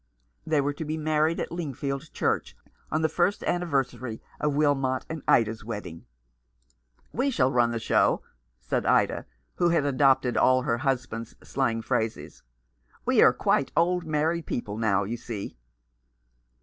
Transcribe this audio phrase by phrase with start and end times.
[0.47, 2.57] They were to be married at Lingfield Church
[2.91, 6.07] on the first anniversary of Wilmot and Ida's wedding.
[7.13, 8.23] "We shall run the show,"
[8.59, 9.27] said Ida,
[9.57, 12.41] who had adopted all her husband's slang phrases."
[13.05, 15.55] We are quite old married people now, you see."